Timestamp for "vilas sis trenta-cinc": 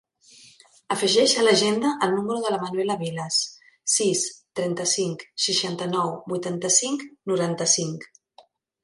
3.01-5.21